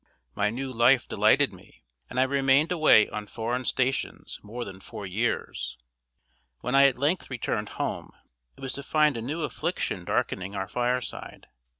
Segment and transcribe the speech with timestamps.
[0.33, 5.05] My new life delighted me, and I remained away on foreign stations more than four
[5.05, 5.77] years.
[6.61, 8.11] When I at length returned home,
[8.57, 11.45] it was to find a new affliction darkening our fireside.